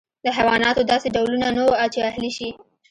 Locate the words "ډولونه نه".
1.15-1.61